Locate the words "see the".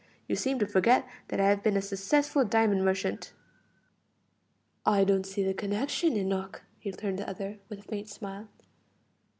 5.27-5.53